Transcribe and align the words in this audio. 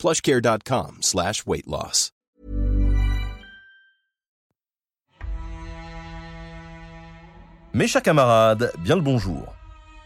plushcare.com 0.00 0.96
slash. 1.02 1.44
Mes 7.74 7.86
chers 7.86 8.02
camarades, 8.02 8.72
bien 8.78 8.96
le 8.96 9.02
bonjour. 9.02 9.54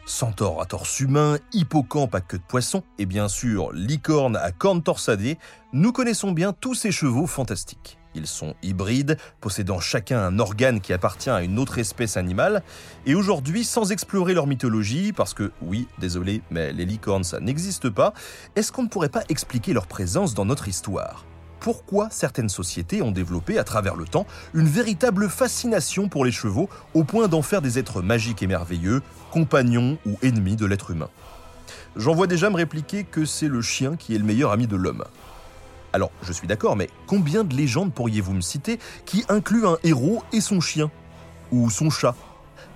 Centaure 0.05 0.61
à 0.61 0.67
torse 0.67 0.99
humain, 0.99 1.39
hippocampe 1.53 2.15
à 2.15 2.21
queue 2.21 2.39
de 2.39 2.43
poisson 2.43 2.83
et 2.99 3.07
bien 3.07 3.29
sûr 3.29 3.73
licorne 3.73 4.37
à 4.37 4.51
cornes 4.51 4.83
torsadées, 4.83 5.39
nous 5.73 5.93
connaissons 5.93 6.33
bien 6.33 6.53
tous 6.53 6.75
ces 6.75 6.91
chevaux 6.91 7.27
fantastiques. 7.27 7.97
Ils 8.15 8.27
sont 8.27 8.55
hybrides, 8.63 9.19
possédant 9.41 9.81
chacun 9.81 10.19
un 10.19 10.39
organe 10.39 10.81
qui 10.81 10.93
appartient 10.93 11.31
à 11.31 11.43
une 11.43 11.59
autre 11.59 11.79
espèce 11.79 12.17
animale. 12.17 12.63
Et 13.07 13.15
aujourd'hui, 13.15 13.65
sans 13.65 13.91
explorer 13.91 14.35
leur 14.35 14.47
mythologie, 14.47 15.13
parce 15.13 15.35
que 15.35 15.51
oui, 15.63 15.89
désolé, 15.99 16.43
mais 16.51 16.73
les 16.73 16.85
licornes, 16.85 17.25
ça 17.25 17.41
n'existe 17.41 17.91
pas, 17.91 18.15
est-ce 18.57 18.73
qu'on 18.73 18.85
ne 18.85 18.89
pourrait 18.89 19.09
pas 19.09 19.25
expliquer 19.29 19.73
leur 19.73 19.87
présence 19.87 20.35
dans 20.35 20.45
notre 20.45 20.69
histoire? 20.69 21.25
Pourquoi 21.61 22.09
certaines 22.11 22.51
sociétés 22.51 23.01
ont 23.01 23.11
développé 23.11 23.59
à 23.59 23.65
travers 23.65 23.97
le 23.97 24.05
temps 24.05 24.27
une 24.53 24.69
véritable 24.69 25.31
fascination 25.31 26.09
pour 26.09 26.25
les 26.25 26.33
chevaux 26.33 26.69
au 26.93 27.05
point 27.05 27.27
d'en 27.27 27.41
faire 27.41 27.63
des 27.63 27.79
êtres 27.79 28.03
magiques 28.03 28.43
et 28.43 28.47
merveilleux, 28.47 29.01
compagnons 29.31 29.97
ou 30.05 30.19
ennemis 30.23 30.57
de 30.57 30.67
l'être 30.67 30.91
humain? 30.91 31.09
J'en 31.97 32.15
vois 32.15 32.27
déjà 32.27 32.51
me 32.51 32.57
répliquer 32.57 33.05
que 33.05 33.25
c'est 33.25 33.49
le 33.49 33.63
chien 33.63 33.97
qui 33.97 34.15
est 34.15 34.19
le 34.19 34.25
meilleur 34.25 34.53
ami 34.53 34.67
de 34.67 34.77
l'homme. 34.77 35.05
Alors, 35.95 36.11
je 36.25 36.33
suis 36.33 36.49
d'accord, 36.49 36.75
mais 36.75 36.91
combien 37.07 37.45
de 37.45 37.55
légendes 37.55 37.95
pourriez-vous 37.95 38.33
me 38.33 38.41
citer 38.41 38.81
qui 39.07 39.25
incluent 39.29 39.65
un 39.65 39.79
héros 39.85 40.25
et 40.33 40.41
son 40.41 40.61
chien 40.61 40.91
Ou 41.53 41.71
son 41.71 41.89
chat? 41.89 42.17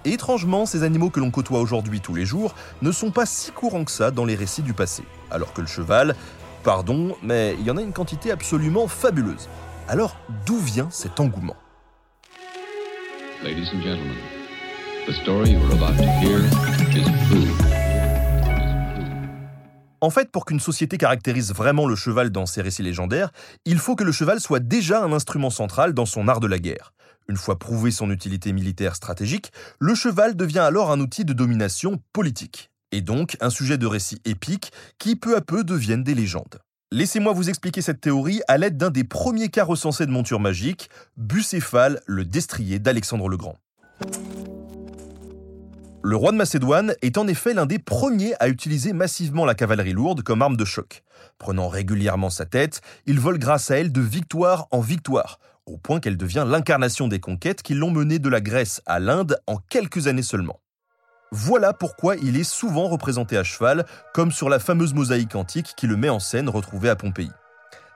Étrangement, 0.04 0.66
ces 0.66 0.84
animaux 0.84 1.10
que 1.10 1.18
l'on 1.18 1.32
côtoie 1.32 1.58
aujourd'hui 1.58 2.00
tous 2.00 2.14
les 2.14 2.24
jours 2.24 2.54
ne 2.80 2.92
sont 2.92 3.10
pas 3.10 3.26
si 3.26 3.50
courants 3.50 3.84
que 3.84 3.90
ça 3.90 4.12
dans 4.12 4.24
les 4.24 4.36
récits 4.36 4.62
du 4.62 4.72
passé, 4.72 5.02
alors 5.32 5.52
que 5.52 5.60
le 5.60 5.66
cheval, 5.66 6.14
pardon, 6.62 7.16
mais 7.20 7.56
il 7.58 7.66
y 7.66 7.72
en 7.72 7.76
a 7.76 7.82
une 7.82 7.92
quantité 7.92 8.30
absolument 8.30 8.86
fabuleuse. 8.86 9.48
Alors, 9.88 10.16
d'où 10.46 10.58
vient 10.58 10.86
cet 10.92 11.18
engouement? 11.18 11.56
Ladies 13.42 13.68
and 13.74 13.82
gentlemen, 13.82 14.16
the 15.08 15.12
story 15.24 15.56
about 15.56 15.96
to 15.96 16.04
hear 16.20 16.38
is 16.94 17.04
true. 17.28 17.77
En 20.00 20.10
fait, 20.10 20.30
pour 20.30 20.44
qu'une 20.44 20.60
société 20.60 20.96
caractérise 20.96 21.52
vraiment 21.52 21.86
le 21.88 21.96
cheval 21.96 22.30
dans 22.30 22.46
ses 22.46 22.62
récits 22.62 22.84
légendaires, 22.84 23.32
il 23.64 23.78
faut 23.78 23.96
que 23.96 24.04
le 24.04 24.12
cheval 24.12 24.38
soit 24.40 24.60
déjà 24.60 25.02
un 25.02 25.12
instrument 25.12 25.50
central 25.50 25.92
dans 25.92 26.06
son 26.06 26.28
art 26.28 26.38
de 26.38 26.46
la 26.46 26.60
guerre. 26.60 26.92
Une 27.28 27.36
fois 27.36 27.58
prouvé 27.58 27.90
son 27.90 28.10
utilité 28.10 28.52
militaire 28.52 28.94
stratégique, 28.94 29.50
le 29.80 29.96
cheval 29.96 30.36
devient 30.36 30.60
alors 30.60 30.92
un 30.92 31.00
outil 31.00 31.24
de 31.24 31.32
domination 31.32 32.00
politique, 32.12 32.70
et 32.92 33.00
donc 33.00 33.36
un 33.40 33.50
sujet 33.50 33.76
de 33.76 33.86
récit 33.86 34.20
épique 34.24 34.72
qui 34.98 35.16
peu 35.16 35.36
à 35.36 35.40
peu 35.40 35.64
deviennent 35.64 36.04
des 36.04 36.14
légendes. 36.14 36.60
Laissez-moi 36.92 37.32
vous 37.32 37.50
expliquer 37.50 37.82
cette 37.82 38.00
théorie 38.00 38.40
à 38.46 38.56
l'aide 38.56 38.76
d'un 38.76 38.90
des 38.90 39.04
premiers 39.04 39.48
cas 39.48 39.64
recensés 39.64 40.06
de 40.06 40.12
monture 40.12 40.40
magique, 40.40 40.88
Bucéphale, 41.16 42.00
le 42.06 42.24
destrier 42.24 42.78
d'Alexandre 42.78 43.28
le 43.28 43.36
Grand. 43.36 43.58
Le 46.08 46.16
roi 46.16 46.32
de 46.32 46.38
Macédoine 46.38 46.94
est 47.02 47.18
en 47.18 47.28
effet 47.28 47.52
l'un 47.52 47.66
des 47.66 47.78
premiers 47.78 48.32
à 48.40 48.48
utiliser 48.48 48.94
massivement 48.94 49.44
la 49.44 49.54
cavalerie 49.54 49.92
lourde 49.92 50.22
comme 50.22 50.40
arme 50.40 50.56
de 50.56 50.64
choc. 50.64 51.02
Prenant 51.36 51.68
régulièrement 51.68 52.30
sa 52.30 52.46
tête, 52.46 52.80
il 53.04 53.20
vole 53.20 53.38
grâce 53.38 53.70
à 53.70 53.76
elle 53.76 53.92
de 53.92 54.00
victoire 54.00 54.68
en 54.70 54.80
victoire, 54.80 55.38
au 55.66 55.76
point 55.76 56.00
qu'elle 56.00 56.16
devient 56.16 56.46
l'incarnation 56.48 57.08
des 57.08 57.20
conquêtes 57.20 57.60
qui 57.60 57.74
l'ont 57.74 57.90
mené 57.90 58.18
de 58.18 58.30
la 58.30 58.40
Grèce 58.40 58.80
à 58.86 59.00
l'Inde 59.00 59.36
en 59.46 59.58
quelques 59.58 60.06
années 60.06 60.22
seulement. 60.22 60.60
Voilà 61.30 61.74
pourquoi 61.74 62.16
il 62.16 62.38
est 62.38 62.42
souvent 62.42 62.88
représenté 62.88 63.36
à 63.36 63.44
cheval, 63.44 63.84
comme 64.14 64.32
sur 64.32 64.48
la 64.48 64.60
fameuse 64.60 64.94
mosaïque 64.94 65.36
antique 65.36 65.74
qui 65.76 65.86
le 65.86 65.96
met 65.98 66.08
en 66.08 66.20
scène 66.20 66.48
retrouvée 66.48 66.88
à 66.88 66.96
Pompéi. 66.96 67.30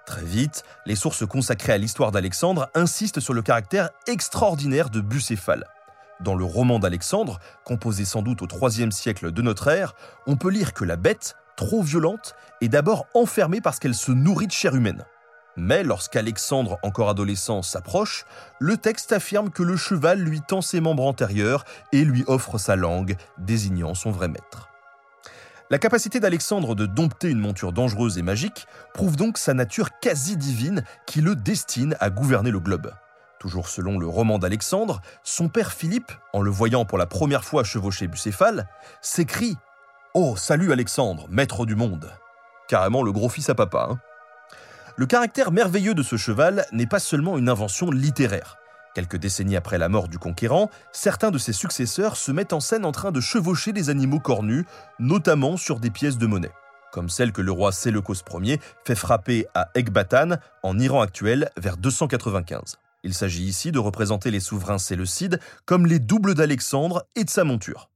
Très 0.05 0.27
vite, 0.27 0.65
les 0.85 0.97
sources 0.97 1.25
consacrées 1.25 1.73
à 1.73 1.79
l'histoire 1.79 2.13
d'Alexandre 2.13 2.69
insistent 2.75 3.21
sur 3.21 3.33
le 3.33 3.41
caractère 3.41 3.89
extraordinaire 4.07 4.91
de 4.91 5.01
Bucéphale. 5.01 5.65
Dans 6.21 6.35
le 6.35 6.45
roman 6.45 6.79
d'Alexandre, 6.79 7.41
composé 7.65 8.05
sans 8.05 8.23
doute 8.23 8.43
au 8.43 8.69
IIIe 8.69 8.93
siècle 8.93 9.33
de 9.33 9.43
notre 9.43 9.69
ère, 9.69 9.95
on 10.27 10.37
peut 10.37 10.51
lire 10.51 10.73
que 10.73 10.85
la 10.85 10.97
bête, 10.97 11.37
trop 11.57 11.83
violente, 11.83 12.35
est 12.61 12.69
d'abord 12.69 13.07
enfermée 13.15 13.61
parce 13.61 13.79
qu'elle 13.79 13.95
se 13.95 14.13
nourrit 14.13 14.47
de 14.47 14.53
chair 14.53 14.75
humaine. 14.75 15.05
Mais 15.57 15.83
lorsqu'Alexandre, 15.83 16.79
encore 16.83 17.11
adolescent, 17.11 17.63
s'approche, 17.63 18.25
le 18.59 18.77
texte 18.77 19.13
affirme 19.13 19.51
que 19.51 19.63
le 19.63 19.77
cheval 19.77 20.21
lui 20.21 20.41
tend 20.41 20.63
ses 20.63 20.81
membres 20.81 21.05
antérieurs 21.05 21.65
et 21.93 22.05
lui 22.05 22.25
offre 22.27 22.57
sa 22.57 22.75
langue, 22.77 23.17
désignant 23.39 23.95
son 23.95 24.11
vrai 24.11 24.29
maître. 24.29 24.69
La 25.71 25.79
capacité 25.79 26.21
d'Alexandre 26.21 26.75
de 26.75 26.87
dompter 26.87 27.29
une 27.29 27.39
monture 27.39 27.73
dangereuse 27.73 28.19
et 28.19 28.23
magique 28.23 28.67
prouve 28.95 29.17
donc 29.17 29.39
sa 29.39 29.55
nature 29.55 29.99
quasi 30.01 30.37
divine 30.37 30.85
qui 31.07 31.21
le 31.21 31.35
destine 31.35 31.97
à 32.01 32.11
gouverner 32.11 32.51
le 32.51 32.61
globe. 32.61 32.93
Toujours 33.43 33.67
selon 33.67 33.99
le 33.99 34.07
roman 34.07 34.39
d'Alexandre, 34.39 35.01
son 35.25 35.49
père 35.49 35.73
Philippe, 35.73 36.13
en 36.33 36.43
le 36.43 36.51
voyant 36.53 36.85
pour 36.85 36.97
la 36.97 37.07
première 37.07 37.45
fois 37.45 37.65
chevaucher 37.65 38.07
Bucéphale, 38.07 38.69
s'écrie 39.01 39.57
Oh, 40.15 40.37
salut 40.37 40.71
Alexandre, 40.71 41.27
maître 41.29 41.67
du 41.67 41.75
monde 41.75 42.09
Carrément 42.69 43.03
le 43.03 43.11
gros 43.11 43.29
fils 43.29 43.51
à 43.51 43.57
papa. 43.57 43.89
Hein. 43.91 43.99
le 44.97 45.07
caractère 45.07 45.51
merveilleux 45.51 45.95
de 45.95 46.05
ce 46.05 46.17
cheval 46.17 46.67
n'est 46.71 46.87
pas 46.87 47.01
seulement 47.01 47.37
une 47.37 47.49
invention 47.49 47.91
littéraire. 47.91 48.59
Quelques 48.95 49.17
décennies 49.17 49.57
après 49.57 49.77
la 49.77 49.89
mort 49.89 50.07
du 50.07 50.21
conquérant, 50.21 50.71
certains 50.93 51.33
de 51.33 51.39
ses 51.39 51.53
successeurs 51.53 52.17
se 52.17 52.31
mettent 52.31 52.53
en 52.53 52.61
scène 52.61 52.85
en 52.85 52.93
train 52.93 53.11
de 53.11 53.21
chevaucher 53.21 53.73
des 53.73 53.91
animaux 53.91 54.21
cornus, 54.21 54.67
notamment 55.01 55.57
sur 55.57 55.81
des 55.81 55.91
pièces 55.91 56.17
de 56.17 56.29
monnaie, 56.29 56.53
comme 56.93 57.09
celle 57.09 57.33
que 57.33 57.43
le 57.43 57.51
roi 57.51 57.73
Séleucos 57.73 58.23
Ier 58.41 58.61
fait 58.85 58.95
frapper 58.95 59.49
à 59.53 59.69
Ecbatane, 59.75 60.39
en 60.63 60.79
Iran 60.79 61.01
actuel, 61.01 61.51
vers 61.57 61.77
295. 61.77 62.79
Il 63.05 63.15
s'agit 63.15 63.45
ici 63.45 63.73
de 63.73 63.79
représenter 63.79 64.31
les 64.31 64.41
souverains 64.41 64.79
séleucides 64.79 65.41
comme 65.65 65.87
les 65.87 65.99
doubles 65.99 66.35
d'Alexandre 66.35 67.05
et 67.17 67.25
de 67.25 67.31
sa 67.31 67.45
monture. 67.45 67.91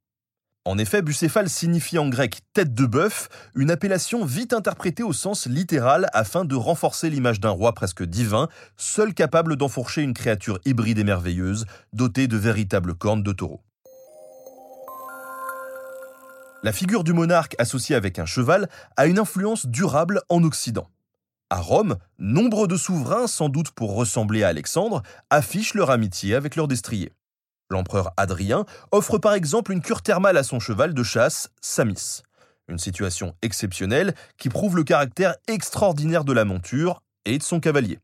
En 0.64 0.78
effet, 0.78 1.00
bucéphale 1.00 1.48
signifie 1.48 1.96
en 1.96 2.08
grec 2.08 2.40
tête 2.52 2.74
de 2.74 2.86
bœuf, 2.86 3.28
une 3.54 3.70
appellation 3.70 4.24
vite 4.24 4.52
interprétée 4.52 5.04
au 5.04 5.12
sens 5.12 5.46
littéral 5.46 6.08
afin 6.12 6.44
de 6.44 6.56
renforcer 6.56 7.08
l'image 7.08 7.38
d'un 7.38 7.50
roi 7.50 7.72
presque 7.72 8.02
divin, 8.02 8.48
seul 8.76 9.14
capable 9.14 9.54
d'enfourcher 9.54 10.02
une 10.02 10.12
créature 10.12 10.58
hybride 10.64 10.98
et 10.98 11.04
merveilleuse, 11.04 11.66
dotée 11.92 12.26
de 12.26 12.36
véritables 12.36 12.96
cornes 12.96 13.22
de 13.22 13.30
taureau. 13.30 13.62
La 16.64 16.72
figure 16.72 17.04
du 17.04 17.12
monarque 17.12 17.54
associée 17.60 17.94
avec 17.94 18.18
un 18.18 18.26
cheval 18.26 18.68
a 18.96 19.06
une 19.06 19.20
influence 19.20 19.66
durable 19.66 20.20
en 20.28 20.42
Occident. 20.42 20.88
À 21.48 21.60
Rome, 21.60 21.96
nombre 22.18 22.66
de 22.66 22.76
souverains, 22.76 23.28
sans 23.28 23.48
doute 23.48 23.70
pour 23.70 23.94
ressembler 23.94 24.42
à 24.42 24.48
Alexandre, 24.48 25.04
affichent 25.30 25.74
leur 25.74 25.90
amitié 25.90 26.34
avec 26.34 26.56
leur 26.56 26.66
destrier. 26.66 27.12
L'empereur 27.70 28.10
Adrien 28.16 28.66
offre 28.90 29.18
par 29.18 29.32
exemple 29.32 29.70
une 29.70 29.80
cure 29.80 30.02
thermale 30.02 30.38
à 30.38 30.42
son 30.42 30.58
cheval 30.58 30.92
de 30.92 31.02
chasse, 31.04 31.50
Samis. 31.60 32.22
Une 32.66 32.80
situation 32.80 33.36
exceptionnelle 33.42 34.16
qui 34.38 34.48
prouve 34.48 34.74
le 34.74 34.82
caractère 34.82 35.36
extraordinaire 35.46 36.24
de 36.24 36.32
la 36.32 36.44
monture 36.44 37.00
et 37.26 37.38
de 37.38 37.44
son 37.44 37.60
cavalier. 37.60 38.00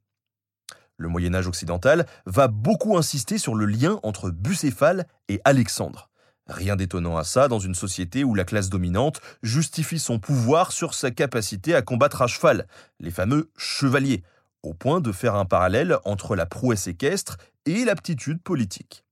Le 0.96 1.08
Moyen 1.08 1.34
Âge 1.34 1.48
occidental 1.48 2.06
va 2.26 2.46
beaucoup 2.46 2.96
insister 2.96 3.38
sur 3.38 3.56
le 3.56 3.66
lien 3.66 3.98
entre 4.04 4.30
Bucéphale 4.30 5.08
et 5.28 5.40
Alexandre. 5.44 6.11
Rien 6.52 6.76
d'étonnant 6.76 7.16
à 7.16 7.24
ça 7.24 7.48
dans 7.48 7.58
une 7.58 7.74
société 7.74 8.24
où 8.24 8.34
la 8.34 8.44
classe 8.44 8.68
dominante 8.68 9.22
justifie 9.42 9.98
son 9.98 10.18
pouvoir 10.18 10.70
sur 10.70 10.92
sa 10.92 11.10
capacité 11.10 11.74
à 11.74 11.80
combattre 11.80 12.20
à 12.20 12.26
cheval, 12.26 12.66
les 13.00 13.10
fameux 13.10 13.50
chevaliers, 13.56 14.22
au 14.62 14.74
point 14.74 15.00
de 15.00 15.12
faire 15.12 15.34
un 15.34 15.46
parallèle 15.46 15.96
entre 16.04 16.36
la 16.36 16.44
prouesse 16.44 16.88
équestre 16.88 17.38
et 17.64 17.86
l'aptitude 17.86 18.42
politique. 18.42 19.06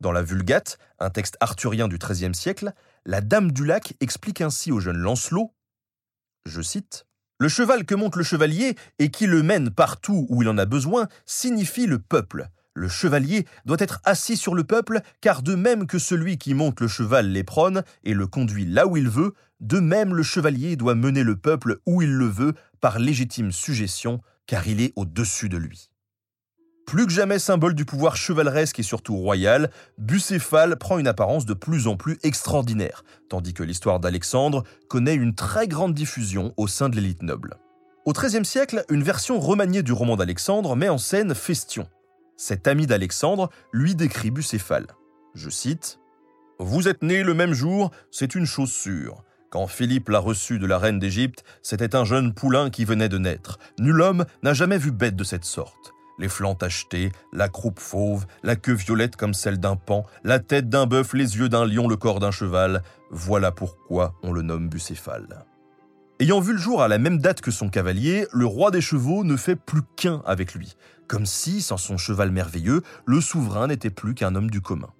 Dans 0.00 0.10
la 0.10 0.22
Vulgate, 0.22 0.78
un 0.98 1.10
texte 1.10 1.36
arthurien 1.38 1.86
du 1.86 1.96
XIIIe 1.96 2.34
siècle, 2.34 2.72
la 3.06 3.20
Dame 3.20 3.52
du 3.52 3.64
Lac 3.64 3.94
explique 4.00 4.40
ainsi 4.40 4.72
au 4.72 4.80
jeune 4.80 4.98
Lancelot, 4.98 5.54
je 6.44 6.60
cite, 6.60 7.06
Le 7.38 7.48
cheval 7.48 7.84
que 7.84 7.94
monte 7.94 8.16
le 8.16 8.24
chevalier 8.24 8.74
et 8.98 9.12
qui 9.12 9.28
le 9.28 9.44
mène 9.44 9.70
partout 9.70 10.26
où 10.28 10.42
il 10.42 10.48
en 10.48 10.58
a 10.58 10.64
besoin 10.64 11.06
signifie 11.24 11.86
le 11.86 12.00
peuple. 12.00 12.48
Le 12.74 12.88
chevalier 12.88 13.46
doit 13.64 13.76
être 13.80 14.00
assis 14.04 14.36
sur 14.36 14.54
le 14.54 14.64
peuple, 14.64 15.00
car 15.20 15.42
de 15.42 15.54
même 15.54 15.86
que 15.86 15.98
celui 15.98 16.38
qui 16.38 16.54
monte 16.54 16.80
le 16.80 16.88
cheval 16.88 17.30
l'éperonne 17.30 17.82
et 18.04 18.14
le 18.14 18.26
conduit 18.26 18.64
là 18.64 18.86
où 18.86 18.96
il 18.96 19.08
veut, 19.08 19.34
de 19.60 19.80
même 19.80 20.14
le 20.14 20.22
chevalier 20.22 20.76
doit 20.76 20.94
mener 20.94 21.22
le 21.22 21.36
peuple 21.36 21.80
où 21.86 22.00
il 22.00 22.12
le 22.12 22.26
veut 22.26 22.54
par 22.80 22.98
légitime 22.98 23.50
suggestion, 23.52 24.20
car 24.46 24.66
il 24.68 24.80
est 24.80 24.92
au-dessus 24.96 25.48
de 25.48 25.56
lui. 25.56 25.90
Plus 26.86 27.06
que 27.06 27.12
jamais 27.12 27.38
symbole 27.38 27.74
du 27.74 27.84
pouvoir 27.84 28.16
chevaleresque 28.16 28.80
et 28.80 28.84
surtout 28.84 29.16
royal, 29.16 29.70
Bucéphale 29.98 30.76
prend 30.76 30.98
une 30.98 31.06
apparence 31.06 31.46
de 31.46 31.54
plus 31.54 31.86
en 31.86 31.96
plus 31.96 32.18
extraordinaire, 32.24 33.04
tandis 33.28 33.54
que 33.54 33.62
l'histoire 33.62 34.00
d'Alexandre 34.00 34.64
connaît 34.88 35.14
une 35.14 35.34
très 35.34 35.68
grande 35.68 35.94
diffusion 35.94 36.52
au 36.56 36.66
sein 36.66 36.88
de 36.88 36.96
l'élite 36.96 37.22
noble. 37.22 37.58
Au 38.06 38.12
XIIIe 38.12 38.44
siècle, 38.44 38.84
une 38.90 39.04
version 39.04 39.38
remaniée 39.38 39.84
du 39.84 39.92
roman 39.92 40.16
d'Alexandre 40.16 40.74
met 40.74 40.88
en 40.88 40.98
scène 40.98 41.34
Festion. 41.34 41.86
Cet 42.42 42.66
ami 42.68 42.86
d'Alexandre 42.86 43.50
lui 43.70 43.94
décrit 43.94 44.30
Bucéphale. 44.30 44.86
Je 45.34 45.50
cite 45.50 46.00
Vous 46.58 46.88
êtes 46.88 47.02
né 47.02 47.22
le 47.22 47.34
même 47.34 47.52
jour, 47.52 47.90
c'est 48.10 48.34
une 48.34 48.46
chose 48.46 48.72
sûre. 48.72 49.22
Quand 49.50 49.66
Philippe 49.66 50.08
l'a 50.08 50.20
reçu 50.20 50.58
de 50.58 50.66
la 50.66 50.78
reine 50.78 50.98
d'Égypte, 50.98 51.44
c'était 51.60 51.94
un 51.94 52.06
jeune 52.06 52.32
poulain 52.32 52.70
qui 52.70 52.86
venait 52.86 53.10
de 53.10 53.18
naître. 53.18 53.58
Nul 53.78 54.00
homme 54.00 54.24
n'a 54.42 54.54
jamais 54.54 54.78
vu 54.78 54.90
bête 54.90 55.16
de 55.16 55.24
cette 55.24 55.44
sorte 55.44 55.92
les 56.18 56.28
flancs 56.28 56.54
tachetés, 56.54 57.12
la 57.32 57.48
croupe 57.48 57.80
fauve, 57.80 58.26
la 58.42 58.54
queue 58.54 58.74
violette 58.74 59.16
comme 59.16 59.32
celle 59.32 59.58
d'un 59.58 59.76
pan, 59.76 60.04
la 60.22 60.38
tête 60.38 60.68
d'un 60.68 60.84
bœuf, 60.84 61.14
les 61.14 61.38
yeux 61.38 61.48
d'un 61.48 61.64
lion, 61.64 61.88
le 61.88 61.96
corps 61.96 62.20
d'un 62.20 62.30
cheval. 62.30 62.82
Voilà 63.10 63.52
pourquoi 63.52 64.14
on 64.22 64.30
le 64.30 64.42
nomme 64.42 64.68
bucéphale. 64.68 65.46
Ayant 66.20 66.40
vu 66.40 66.52
le 66.52 66.58
jour 66.58 66.82
à 66.82 66.88
la 66.88 66.98
même 66.98 67.16
date 67.16 67.40
que 67.40 67.50
son 67.50 67.70
cavalier, 67.70 68.26
le 68.30 68.44
roi 68.44 68.70
des 68.70 68.82
chevaux 68.82 69.24
ne 69.24 69.38
fait 69.38 69.56
plus 69.56 69.80
qu'un 69.96 70.20
avec 70.26 70.52
lui, 70.52 70.76
comme 71.08 71.24
si, 71.24 71.62
sans 71.62 71.78
son 71.78 71.96
cheval 71.96 72.30
merveilleux, 72.30 72.82
le 73.06 73.22
souverain 73.22 73.68
n'était 73.68 73.88
plus 73.88 74.14
qu'un 74.14 74.34
homme 74.34 74.50
du 74.50 74.60
commun. 74.60 74.90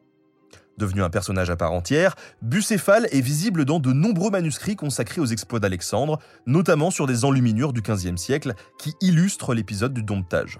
Devenu 0.78 1.02
un 1.02 1.10
personnage 1.10 1.50
à 1.50 1.56
part 1.56 1.72
entière, 1.72 2.16
Bucéphale 2.40 3.06
est 3.12 3.20
visible 3.20 3.66
dans 3.66 3.80
de 3.80 3.92
nombreux 3.92 4.30
manuscrits 4.30 4.76
consacrés 4.76 5.20
aux 5.20 5.26
exploits 5.26 5.60
d'Alexandre, 5.60 6.18
notamment 6.46 6.90
sur 6.90 7.06
des 7.06 7.26
enluminures 7.26 7.74
du 7.74 7.82
XVe 7.82 8.16
siècle 8.16 8.54
qui 8.78 8.94
illustrent 9.02 9.52
l'épisode 9.52 9.92
du 9.92 10.02
domptage. 10.02 10.58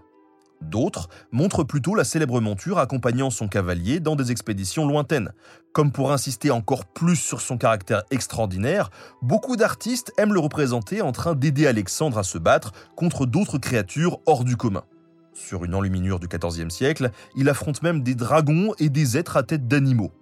D'autres 0.62 1.08
montrent 1.32 1.64
plutôt 1.64 1.94
la 1.94 2.04
célèbre 2.04 2.40
monture 2.40 2.78
accompagnant 2.78 3.30
son 3.30 3.48
cavalier 3.48 3.98
dans 3.98 4.14
des 4.14 4.30
expéditions 4.30 4.86
lointaines. 4.86 5.32
Comme 5.72 5.90
pour 5.90 6.12
insister 6.12 6.50
encore 6.50 6.84
plus 6.84 7.16
sur 7.16 7.40
son 7.40 7.56
caractère 7.56 8.02
extraordinaire, 8.10 8.90
beaucoup 9.22 9.56
d'artistes 9.56 10.12
aiment 10.18 10.34
le 10.34 10.40
représenter 10.40 11.00
en 11.00 11.12
train 11.12 11.34
d'aider 11.34 11.66
Alexandre 11.66 12.18
à 12.18 12.24
se 12.24 12.38
battre 12.38 12.72
contre 12.94 13.24
d'autres 13.24 13.58
créatures 13.58 14.20
hors 14.26 14.44
du 14.44 14.56
commun. 14.56 14.84
Sur 15.32 15.64
une 15.64 15.74
enluminure 15.74 16.20
du 16.20 16.28
XIVe 16.28 16.70
siècle, 16.70 17.10
il 17.36 17.48
affronte 17.48 17.82
même 17.82 18.02
des 18.02 18.14
dragons 18.14 18.74
et 18.78 18.90
des 18.90 19.16
êtres 19.16 19.36
à 19.36 19.42
tête 19.42 19.66
d'animaux. 19.66 20.12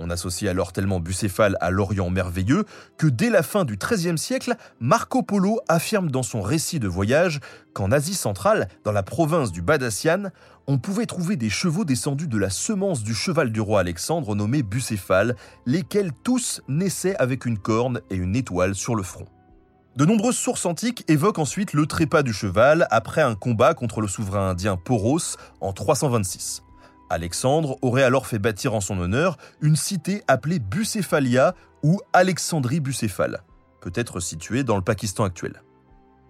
On 0.00 0.10
associe 0.10 0.48
alors 0.48 0.72
tellement 0.72 1.00
Bucéphale 1.00 1.56
à 1.60 1.70
l'Orient 1.70 2.08
merveilleux 2.08 2.64
que 2.96 3.08
dès 3.08 3.30
la 3.30 3.42
fin 3.42 3.64
du 3.64 3.76
XIIIe 3.76 4.16
siècle, 4.16 4.54
Marco 4.78 5.24
Polo 5.24 5.60
affirme 5.66 6.10
dans 6.10 6.22
son 6.22 6.40
récit 6.40 6.78
de 6.78 6.86
voyage 6.86 7.40
qu'en 7.74 7.90
Asie 7.90 8.14
centrale, 8.14 8.68
dans 8.84 8.92
la 8.92 9.02
province 9.02 9.50
du 9.50 9.60
Badassian, 9.60 10.30
on 10.68 10.78
pouvait 10.78 11.06
trouver 11.06 11.34
des 11.34 11.50
chevaux 11.50 11.84
descendus 11.84 12.28
de 12.28 12.38
la 12.38 12.50
semence 12.50 13.02
du 13.02 13.12
cheval 13.12 13.50
du 13.50 13.60
roi 13.60 13.80
Alexandre 13.80 14.36
nommé 14.36 14.62
Bucéphale, 14.62 15.34
lesquels 15.66 16.12
tous 16.22 16.62
naissaient 16.68 17.16
avec 17.16 17.44
une 17.44 17.58
corne 17.58 18.00
et 18.10 18.16
une 18.16 18.36
étoile 18.36 18.76
sur 18.76 18.94
le 18.94 19.02
front. 19.02 19.26
De 19.96 20.04
nombreuses 20.04 20.36
sources 20.36 20.64
antiques 20.64 21.04
évoquent 21.08 21.40
ensuite 21.40 21.72
le 21.72 21.86
trépas 21.86 22.22
du 22.22 22.32
cheval 22.32 22.86
après 22.92 23.22
un 23.22 23.34
combat 23.34 23.74
contre 23.74 24.00
le 24.00 24.06
souverain 24.06 24.50
indien 24.50 24.76
Poros 24.76 25.36
en 25.60 25.72
326. 25.72 26.62
Alexandre 27.10 27.78
aurait 27.82 28.02
alors 28.02 28.26
fait 28.26 28.38
bâtir 28.38 28.74
en 28.74 28.80
son 28.80 28.98
honneur 28.98 29.38
une 29.60 29.76
cité 29.76 30.22
appelée 30.28 30.58
Bucéphalia 30.58 31.54
ou 31.82 32.00
Alexandrie 32.12 32.80
Bucéphale, 32.80 33.42
peut-être 33.80 34.20
située 34.20 34.64
dans 34.64 34.76
le 34.76 34.82
Pakistan 34.82 35.24
actuel. 35.24 35.62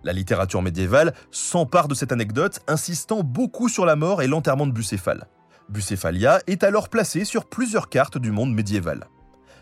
La 0.05 0.13
littérature 0.13 0.63
médiévale 0.63 1.15
s'empare 1.33 1.89
de 1.89 1.95
cette 1.95 2.13
anecdote, 2.13 2.61
insistant 2.69 3.23
beaucoup 3.25 3.69
sur 3.69 3.85
la 3.85 3.97
mort 3.97 4.23
et 4.23 4.29
l'enterrement 4.29 4.67
de 4.67 4.73
Bucéphale. 4.73 5.27
Bucéphalia 5.69 6.41
est 6.47 6.63
alors 6.63 6.89
placée 6.89 7.25
sur 7.25 7.47
plusieurs 7.47 7.89
cartes 7.89 8.19
du 8.19 8.31
monde 8.31 8.55
médiéval. 8.55 9.09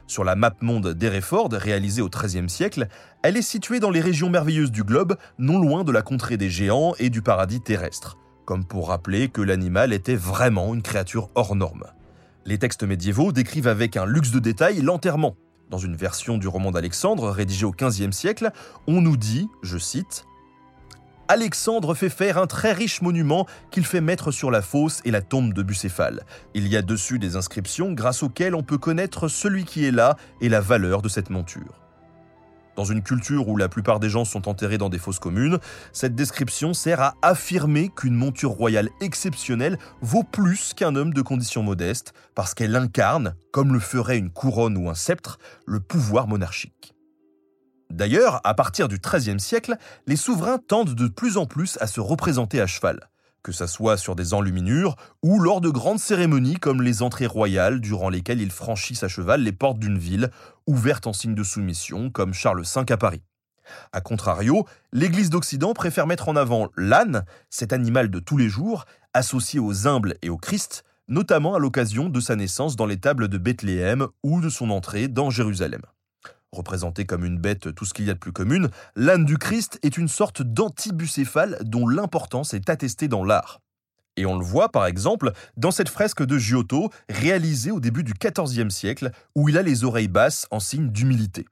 Sur 0.06 0.22
la 0.22 0.36
map 0.36 0.54
monde 0.60 0.92
d'Hereford, 0.92 1.50
réalisée 1.50 2.02
au 2.02 2.08
XIIIe 2.08 2.48
siècle, 2.48 2.86
elle 3.22 3.36
est 3.36 3.42
située 3.42 3.80
dans 3.80 3.90
les 3.90 4.00
régions 4.00 4.30
merveilleuses 4.30 4.70
du 4.70 4.84
globe, 4.84 5.16
non 5.38 5.58
loin 5.58 5.82
de 5.82 5.90
la 5.90 6.02
contrée 6.02 6.36
des 6.36 6.50
géants 6.50 6.94
et 6.98 7.10
du 7.10 7.22
paradis 7.22 7.60
terrestre 7.60 8.16
comme 8.46 8.64
pour 8.64 8.88
rappeler 8.88 9.28
que 9.28 9.42
l'animal 9.42 9.92
était 9.92 10.16
vraiment 10.16 10.72
une 10.72 10.80
créature 10.80 11.28
hors 11.34 11.54
norme. 11.54 11.84
Les 12.46 12.56
textes 12.56 12.84
médiévaux 12.84 13.32
décrivent 13.32 13.68
avec 13.68 13.96
un 13.96 14.06
luxe 14.06 14.30
de 14.30 14.38
détails 14.38 14.80
l'enterrement. 14.80 15.36
Dans 15.68 15.78
une 15.78 15.96
version 15.96 16.38
du 16.38 16.46
roman 16.46 16.70
d'Alexandre, 16.70 17.28
rédigée 17.28 17.66
au 17.66 17.72
XVe 17.72 18.12
siècle, 18.12 18.52
on 18.86 19.02
nous 19.02 19.16
dit, 19.16 19.48
je 19.62 19.76
cite, 19.76 20.24
Alexandre 21.28 21.94
fait 21.94 22.08
faire 22.08 22.38
un 22.38 22.46
très 22.46 22.72
riche 22.72 23.02
monument 23.02 23.46
qu'il 23.72 23.84
fait 23.84 24.00
mettre 24.00 24.30
sur 24.30 24.52
la 24.52 24.62
fosse 24.62 25.02
et 25.04 25.10
la 25.10 25.22
tombe 25.22 25.52
de 25.52 25.62
Bucéphale. 25.64 26.24
Il 26.54 26.68
y 26.68 26.76
a 26.76 26.82
dessus 26.82 27.18
des 27.18 27.34
inscriptions 27.34 27.92
grâce 27.92 28.22
auxquelles 28.22 28.54
on 28.54 28.62
peut 28.62 28.78
connaître 28.78 29.26
celui 29.26 29.64
qui 29.64 29.84
est 29.84 29.90
là 29.90 30.16
et 30.40 30.48
la 30.48 30.60
valeur 30.60 31.02
de 31.02 31.08
cette 31.08 31.30
monture. 31.30 31.85
Dans 32.76 32.84
une 32.84 33.02
culture 33.02 33.48
où 33.48 33.56
la 33.56 33.70
plupart 33.70 34.00
des 34.00 34.10
gens 34.10 34.26
sont 34.26 34.48
enterrés 34.48 34.76
dans 34.76 34.90
des 34.90 34.98
fosses 34.98 35.18
communes, 35.18 35.58
cette 35.92 36.14
description 36.14 36.74
sert 36.74 37.00
à 37.00 37.14
affirmer 37.22 37.88
qu'une 37.88 38.14
monture 38.14 38.50
royale 38.50 38.90
exceptionnelle 39.00 39.78
vaut 40.02 40.24
plus 40.24 40.74
qu'un 40.74 40.94
homme 40.94 41.14
de 41.14 41.22
condition 41.22 41.62
modeste, 41.62 42.12
parce 42.34 42.52
qu'elle 42.52 42.76
incarne, 42.76 43.34
comme 43.50 43.72
le 43.72 43.80
ferait 43.80 44.18
une 44.18 44.30
couronne 44.30 44.76
ou 44.76 44.90
un 44.90 44.94
sceptre, 44.94 45.38
le 45.64 45.80
pouvoir 45.80 46.28
monarchique. 46.28 46.94
D'ailleurs, 47.90 48.40
à 48.44 48.52
partir 48.52 48.88
du 48.88 48.98
XIIIe 48.98 49.40
siècle, 49.40 49.76
les 50.06 50.16
souverains 50.16 50.58
tendent 50.58 50.94
de 50.94 51.08
plus 51.08 51.38
en 51.38 51.46
plus 51.46 51.78
à 51.80 51.86
se 51.86 52.00
représenter 52.00 52.60
à 52.60 52.66
cheval 52.66 53.08
que 53.46 53.52
ce 53.52 53.68
soit 53.68 53.96
sur 53.96 54.16
des 54.16 54.34
enluminures 54.34 54.96
ou 55.22 55.38
lors 55.38 55.60
de 55.60 55.70
grandes 55.70 56.00
cérémonies 56.00 56.56
comme 56.56 56.82
les 56.82 57.00
entrées 57.00 57.28
royales 57.28 57.80
durant 57.80 58.08
lesquelles 58.08 58.40
ils 58.40 58.50
franchissent 58.50 59.04
à 59.04 59.08
cheval 59.08 59.40
les 59.40 59.52
portes 59.52 59.78
d'une 59.78 59.98
ville 59.98 60.32
ouverte 60.66 61.06
en 61.06 61.12
signe 61.12 61.36
de 61.36 61.44
soumission 61.44 62.10
comme 62.10 62.34
Charles 62.34 62.64
V 62.64 62.82
à 62.88 62.96
Paris. 62.96 63.22
A 63.92 64.00
contrario, 64.00 64.66
l'Église 64.92 65.30
d'Occident 65.30 65.74
préfère 65.74 66.08
mettre 66.08 66.28
en 66.28 66.34
avant 66.34 66.70
l'âne, 66.76 67.24
cet 67.48 67.72
animal 67.72 68.10
de 68.10 68.18
tous 68.18 68.36
les 68.36 68.48
jours, 68.48 68.84
associé 69.14 69.60
aux 69.60 69.86
humbles 69.86 70.16
et 70.22 70.28
au 70.28 70.38
Christ, 70.38 70.82
notamment 71.06 71.54
à 71.54 71.60
l'occasion 71.60 72.08
de 72.08 72.18
sa 72.18 72.34
naissance 72.34 72.74
dans 72.74 72.86
les 72.86 72.98
tables 72.98 73.28
de 73.28 73.38
Bethléem 73.38 74.08
ou 74.24 74.40
de 74.40 74.48
son 74.48 74.70
entrée 74.70 75.06
dans 75.06 75.30
Jérusalem. 75.30 75.82
Représenté 76.56 77.04
comme 77.04 77.26
une 77.26 77.36
bête 77.36 77.74
tout 77.74 77.84
ce 77.84 77.92
qu'il 77.92 78.06
y 78.06 78.10
a 78.10 78.14
de 78.14 78.18
plus 78.18 78.32
commune, 78.32 78.70
l'âne 78.94 79.26
du 79.26 79.36
Christ 79.36 79.78
est 79.82 79.98
une 79.98 80.08
sorte 80.08 80.40
d'antibucéphale 80.40 81.58
dont 81.60 81.86
l'importance 81.86 82.54
est 82.54 82.70
attestée 82.70 83.08
dans 83.08 83.24
l'art. 83.24 83.60
Et 84.16 84.24
on 84.24 84.38
le 84.38 84.44
voit 84.44 84.70
par 84.72 84.86
exemple 84.86 85.32
dans 85.58 85.70
cette 85.70 85.90
fresque 85.90 86.24
de 86.24 86.38
Giotto 86.38 86.90
réalisée 87.10 87.70
au 87.72 87.78
début 87.78 88.04
du 88.04 88.14
XIVe 88.14 88.70
siècle 88.70 89.10
où 89.34 89.50
il 89.50 89.58
a 89.58 89.62
les 89.62 89.84
oreilles 89.84 90.08
basses 90.08 90.46
en 90.50 90.58
signe 90.58 90.88
d'humilité. 90.88 91.44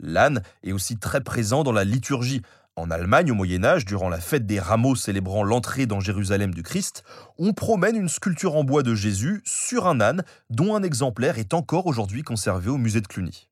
L'âne 0.00 0.42
est 0.64 0.72
aussi 0.72 0.96
très 0.96 1.20
présent 1.20 1.62
dans 1.62 1.70
la 1.70 1.84
liturgie. 1.84 2.42
En 2.74 2.90
Allemagne, 2.90 3.30
au 3.30 3.36
Moyen 3.36 3.62
Âge, 3.62 3.84
durant 3.84 4.08
la 4.08 4.18
fête 4.18 4.46
des 4.46 4.58
rameaux 4.58 4.96
célébrant 4.96 5.44
l'entrée 5.44 5.86
dans 5.86 6.00
Jérusalem 6.00 6.52
du 6.52 6.64
Christ, 6.64 7.04
on 7.38 7.52
promène 7.52 7.94
une 7.94 8.08
sculpture 8.08 8.56
en 8.56 8.64
bois 8.64 8.82
de 8.82 8.96
Jésus 8.96 9.42
sur 9.44 9.86
un 9.86 10.00
âne 10.00 10.24
dont 10.48 10.74
un 10.74 10.82
exemplaire 10.82 11.38
est 11.38 11.54
encore 11.54 11.86
aujourd'hui 11.86 12.22
conservé 12.22 12.68
au 12.68 12.78
musée 12.78 13.00
de 13.00 13.06
Cluny. 13.06 13.49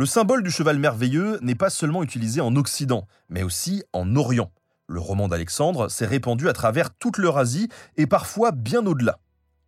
Le 0.00 0.06
symbole 0.06 0.42
du 0.42 0.50
cheval 0.50 0.78
merveilleux 0.78 1.38
n'est 1.42 1.54
pas 1.54 1.68
seulement 1.68 2.02
utilisé 2.02 2.40
en 2.40 2.56
Occident, 2.56 3.06
mais 3.28 3.42
aussi 3.42 3.82
en 3.92 4.16
Orient. 4.16 4.50
Le 4.88 4.98
roman 4.98 5.28
d'Alexandre 5.28 5.90
s'est 5.90 6.06
répandu 6.06 6.48
à 6.48 6.54
travers 6.54 6.94
toute 6.94 7.18
l'Eurasie 7.18 7.68
et 7.98 8.06
parfois 8.06 8.50
bien 8.50 8.86
au-delà. 8.86 9.18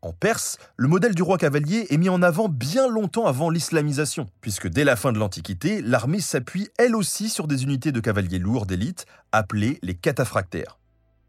En 0.00 0.14
Perse, 0.14 0.56
le 0.78 0.88
modèle 0.88 1.14
du 1.14 1.20
roi 1.20 1.36
cavalier 1.36 1.86
est 1.90 1.98
mis 1.98 2.08
en 2.08 2.22
avant 2.22 2.48
bien 2.48 2.88
longtemps 2.88 3.26
avant 3.26 3.50
l'islamisation, 3.50 4.26
puisque 4.40 4.68
dès 4.68 4.84
la 4.84 4.96
fin 4.96 5.12
de 5.12 5.18
l'Antiquité, 5.18 5.82
l'armée 5.82 6.20
s'appuie 6.20 6.70
elle 6.78 6.96
aussi 6.96 7.28
sur 7.28 7.46
des 7.46 7.64
unités 7.64 7.92
de 7.92 8.00
cavaliers 8.00 8.38
lourds 8.38 8.64
d'élite 8.64 9.04
appelées 9.32 9.78
les 9.82 9.94
cataphractaires. 9.94 10.78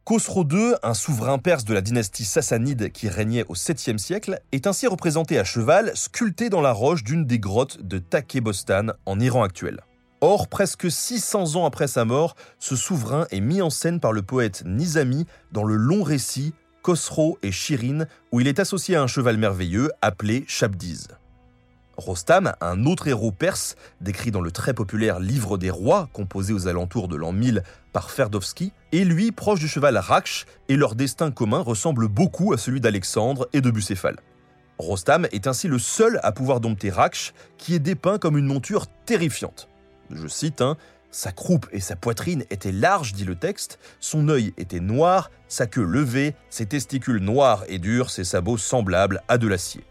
Khosrow 0.06 0.46
II, 0.52 0.74
un 0.84 0.94
souverain 0.94 1.38
perse 1.38 1.64
de 1.64 1.74
la 1.74 1.80
dynastie 1.80 2.26
sassanide 2.26 2.92
qui 2.92 3.08
régnait 3.08 3.46
au 3.48 3.54
7e 3.54 3.98
siècle, 3.98 4.42
est 4.52 4.68
ainsi 4.68 4.86
représenté 4.86 5.40
à 5.40 5.46
cheval, 5.46 5.94
sculpté 5.96 6.50
dans 6.50 6.60
la 6.60 6.74
roche 6.74 7.06
d'une 7.06 7.26
des 7.26 7.40
grottes 7.40 7.82
de 7.82 8.00
Takebostan 8.00 8.88
en 9.06 9.20
Iran 9.22 9.44
actuel. 9.44 9.80
Or, 10.20 10.50
presque 10.50 10.92
600 10.92 11.56
ans 11.56 11.66
après 11.66 11.88
sa 11.88 12.04
mort, 12.04 12.36
ce 12.60 12.76
souverain 12.76 13.28
est 13.32 13.40
mis 13.40 13.62
en 13.62 13.70
scène 13.70 14.02
par 14.02 14.12
le 14.12 14.24
poète 14.24 14.64
Nizami 14.66 15.26
dans 15.54 15.64
le 15.64 15.78
long 15.78 16.04
récit 16.04 16.54
Khosrow 16.82 17.38
et 17.42 17.54
Shirin, 17.54 18.06
où 18.34 18.42
il 18.42 18.50
est 18.50 18.60
associé 18.60 18.98
à 18.98 19.02
un 19.02 19.08
cheval 19.08 19.38
merveilleux 19.38 19.90
appelé 20.02 20.44
Shabdiz. 20.50 21.08
Rostam, 21.98 22.54
un 22.60 22.86
autre 22.86 23.08
héros 23.08 23.32
perse, 23.32 23.76
décrit 24.02 24.32
dans 24.32 24.42
le 24.42 24.52
très 24.52 24.74
populaire 24.74 25.20
Livre 25.20 25.58
des 25.58 25.70
rois, 25.70 26.10
composé 26.12 26.52
aux 26.52 26.68
alentours 26.68 27.08
de 27.08 27.16
l'an 27.16 27.32
1000 27.32 27.64
par 27.92 28.10
Ferdowski, 28.10 28.74
est 28.92 29.04
lui 29.04 29.32
proche 29.32 29.60
du 29.60 29.68
cheval 29.68 29.98
Raksh 29.98 30.46
et 30.70 30.76
leur 30.76 30.96
destin 30.96 31.30
commun 31.30 31.60
ressemble 31.60 32.08
beaucoup 32.08 32.52
à 32.52 32.58
celui 32.58 32.82
d'Alexandre 32.82 33.48
et 33.54 33.62
de 33.62 33.70
Bucéphale. 33.70 34.18
Rostam 34.80 35.28
est 35.32 35.46
ainsi 35.46 35.68
le 35.68 35.78
seul 35.78 36.20
à 36.24 36.32
pouvoir 36.32 36.60
dompter 36.60 36.90
Raksh, 36.90 37.34
qui 37.58 37.76
est 37.76 37.80
dépeint 37.80 38.18
comme 38.18 38.40
une 38.40 38.48
monture 38.48 38.88
terrifiante. 39.06 39.70
Je 40.10 40.28
cite, 40.28 40.62
hein, 40.62 40.78
Sa 41.12 41.32
croupe 41.32 41.68
et 41.72 41.80
sa 41.80 41.96
poitrine 41.96 42.44
étaient 42.50 42.72
larges, 42.72 43.14
dit 43.14 43.26
le 43.26 43.36
texte, 43.36 43.78
son 44.00 44.30
œil 44.30 44.52
était 44.58 44.80
noir, 44.80 45.30
sa 45.48 45.68
queue 45.68 45.84
levée, 45.84 46.34
ses 46.50 46.66
testicules 46.66 47.22
noirs 47.22 47.64
et 47.68 47.78
durs, 47.78 48.10
ses 48.10 48.24
sabots 48.24 48.58
semblables 48.58 49.22
à 49.28 49.38
de 49.38 49.48
l'acier. 49.48 49.84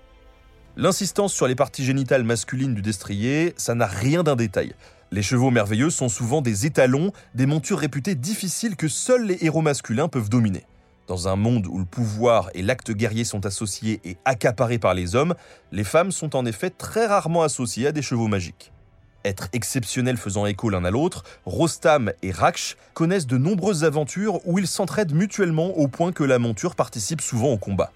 L'insistance 0.79 1.35
sur 1.35 1.47
les 1.47 1.55
parties 1.55 1.85
génitales 1.85 2.25
masculines 2.25 2.75
du 2.75 2.81
destrier, 2.81 3.53
ça 3.59 3.75
n'a 3.75 3.85
rien 3.85 4.23
d'un 4.23 4.37
détail. 4.37 4.73
Les 5.11 5.21
chevaux 5.21 5.51
merveilleux 5.51 5.91
sont 5.91 6.09
souvent 6.09 6.41
des 6.41 6.65
étalons, 6.65 7.13
des 7.35 7.45
montures 7.45 7.79
réputées 7.79 8.15
difficiles 8.15 8.75
que 8.75 8.89
seuls 8.89 9.27
les 9.27 9.37
héros 9.43 9.61
masculins 9.61 10.09
peuvent 10.09 10.31
dominer. 10.31 10.65
Dans 11.09 11.29
un 11.29 11.37
monde 11.37 11.67
où 11.67 11.79
le 11.79 11.85
pouvoir 11.85 12.49
et 12.55 12.63
l'acte 12.63 12.91
guerrier 12.91 13.25
sont 13.25 13.45
associés 13.45 14.01
et 14.05 14.17
accaparés 14.25 14.79
par 14.79 14.95
les 14.95 15.15
hommes, 15.15 15.35
les 15.73 15.85
femmes 15.85 16.11
sont 16.11 16.35
en 16.37 16.47
effet 16.47 16.71
très 16.71 17.05
rarement 17.05 17.43
associées 17.43 17.89
à 17.89 17.93
des 17.93 18.01
chevaux 18.01 18.29
magiques. 18.29 18.73
Être 19.27 19.49
exceptionnels 19.53 20.17
faisant 20.17 20.47
écho 20.47 20.71
l'un 20.71 20.87
à 20.87 20.91
l'autre, 20.91 21.23
Rostam 21.45 22.15
et 22.23 22.31
Raksh 22.31 22.79
connaissent 22.95 23.27
de 23.27 23.37
nombreuses 23.37 23.85
aventures 23.85 24.41
où 24.47 24.59
ils 24.59 24.67
s'entraident 24.67 25.13
mutuellement 25.13 25.77
au 25.77 25.87
point 25.87 26.13
que 26.13 26.25
la 26.25 26.39
monture 26.39 26.77
participe 26.77 27.21
souvent 27.21 27.49
au 27.49 27.59
combat. 27.59 27.93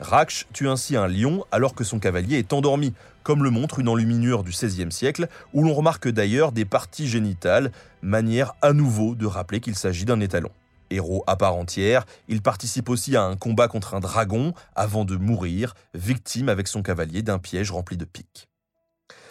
Raksh 0.00 0.46
tue 0.52 0.68
ainsi 0.68 0.96
un 0.96 1.08
lion 1.08 1.44
alors 1.50 1.74
que 1.74 1.84
son 1.84 1.98
cavalier 1.98 2.38
est 2.38 2.52
endormi, 2.52 2.94
comme 3.22 3.42
le 3.42 3.50
montre 3.50 3.78
une 3.78 3.88
enluminure 3.88 4.44
du 4.44 4.52
XVIe 4.52 4.92
siècle, 4.92 5.28
où 5.52 5.62
l'on 5.62 5.74
remarque 5.74 6.08
d'ailleurs 6.08 6.52
des 6.52 6.64
parties 6.64 7.08
génitales, 7.08 7.72
manière 8.00 8.54
à 8.62 8.72
nouveau 8.72 9.14
de 9.14 9.26
rappeler 9.26 9.60
qu'il 9.60 9.74
s'agit 9.74 10.04
d'un 10.04 10.20
étalon. 10.20 10.50
Héros 10.90 11.24
à 11.26 11.36
part 11.36 11.54
entière, 11.54 12.06
il 12.28 12.40
participe 12.40 12.88
aussi 12.88 13.16
à 13.16 13.24
un 13.24 13.36
combat 13.36 13.68
contre 13.68 13.94
un 13.94 14.00
dragon 14.00 14.54
avant 14.74 15.04
de 15.04 15.16
mourir, 15.16 15.74
victime 15.94 16.48
avec 16.48 16.68
son 16.68 16.82
cavalier 16.82 17.22
d'un 17.22 17.38
piège 17.38 17.70
rempli 17.70 17.96
de 17.96 18.04
piques. 18.04 18.48